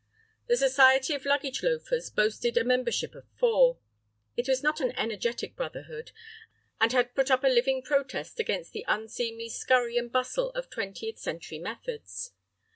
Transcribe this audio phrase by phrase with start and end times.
[0.47, 3.77] The society of luggage loafers boasted a membership of four.
[4.35, 6.11] It was not an energetic brotherhood,
[6.79, 11.19] and had put up a living protest against the unseemly scurry and bustle of twentieth
[11.19, 12.31] century methods.